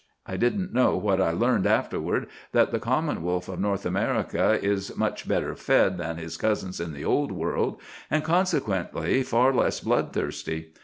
[0.25, 4.97] I didn't know what I learned afterward, that the common wolf of North America is
[4.97, 10.73] much better fed than his cousin in the Old World, and consequently far less bloodthirsty.